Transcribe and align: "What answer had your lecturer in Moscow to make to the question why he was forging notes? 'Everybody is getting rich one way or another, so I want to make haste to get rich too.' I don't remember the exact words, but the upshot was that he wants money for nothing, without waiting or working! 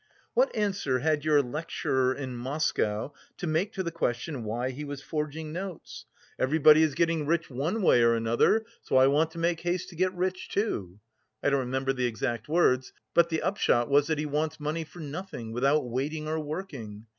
"What 0.33 0.55
answer 0.55 0.97
had 0.97 1.23
your 1.25 1.43
lecturer 1.43 2.11
in 2.15 2.35
Moscow 2.35 3.13
to 3.37 3.45
make 3.45 3.71
to 3.73 3.83
the 3.83 3.91
question 3.91 4.43
why 4.43 4.71
he 4.71 4.83
was 4.83 4.99
forging 5.03 5.53
notes? 5.53 6.05
'Everybody 6.39 6.81
is 6.81 6.95
getting 6.95 7.27
rich 7.27 7.51
one 7.51 7.83
way 7.83 8.01
or 8.01 8.15
another, 8.15 8.65
so 8.81 8.97
I 8.97 9.05
want 9.05 9.29
to 9.33 9.37
make 9.37 9.59
haste 9.59 9.89
to 9.89 9.95
get 9.95 10.11
rich 10.15 10.49
too.' 10.49 10.99
I 11.43 11.51
don't 11.51 11.59
remember 11.59 11.93
the 11.93 12.07
exact 12.07 12.49
words, 12.49 12.93
but 13.13 13.29
the 13.29 13.43
upshot 13.43 13.89
was 13.91 14.07
that 14.07 14.17
he 14.17 14.25
wants 14.25 14.59
money 14.59 14.85
for 14.85 15.01
nothing, 15.01 15.51
without 15.51 15.87
waiting 15.87 16.27
or 16.27 16.39
working! 16.39 17.05